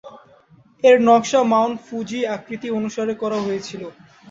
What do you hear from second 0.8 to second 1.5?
এর নকশা